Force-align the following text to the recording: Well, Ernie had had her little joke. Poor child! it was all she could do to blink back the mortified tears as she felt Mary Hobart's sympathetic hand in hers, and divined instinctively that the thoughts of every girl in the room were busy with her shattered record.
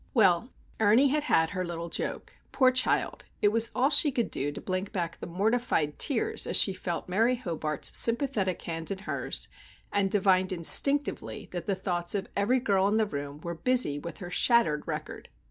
Well, 0.15 0.49
Ernie 0.79 1.09
had 1.09 1.25
had 1.25 1.51
her 1.51 1.63
little 1.63 1.87
joke. 1.87 2.35
Poor 2.51 2.71
child! 2.71 3.23
it 3.39 3.49
was 3.49 3.69
all 3.75 3.91
she 3.91 4.11
could 4.11 4.31
do 4.31 4.51
to 4.51 4.59
blink 4.59 4.91
back 4.91 5.19
the 5.19 5.27
mortified 5.27 5.99
tears 5.99 6.47
as 6.47 6.57
she 6.57 6.73
felt 6.73 7.07
Mary 7.07 7.35
Hobart's 7.35 7.95
sympathetic 7.95 8.59
hand 8.63 8.89
in 8.89 8.97
hers, 8.97 9.47
and 9.93 10.09
divined 10.09 10.51
instinctively 10.51 11.49
that 11.51 11.67
the 11.67 11.75
thoughts 11.75 12.15
of 12.15 12.29
every 12.35 12.59
girl 12.59 12.87
in 12.87 12.97
the 12.97 13.05
room 13.05 13.41
were 13.41 13.53
busy 13.53 13.99
with 13.99 14.17
her 14.17 14.31
shattered 14.31 14.87
record. 14.87 15.29